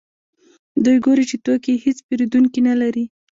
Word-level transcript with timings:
دوی 0.83 0.97
ګوري 1.05 1.23
چې 1.29 1.35
توکي 1.45 1.71
یې 1.75 1.81
هېڅ 1.85 1.97
پېرودونکي 2.07 2.59
نلري 2.69 3.03